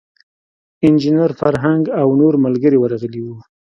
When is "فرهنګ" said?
1.41-1.83